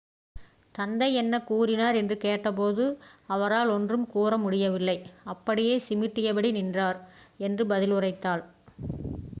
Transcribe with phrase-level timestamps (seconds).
[0.75, 2.85] "தந்தை என்ன கூறினார் என்று கேட்டபோது
[3.27, 4.97] "அவரால் ஒன்றும் கூற முடியவில்லை-
[5.33, 6.99] அப்படியே சிமிட்டியபடி நின்றார்"
[7.39, 8.43] என்று பதிலுரைத்தாள்.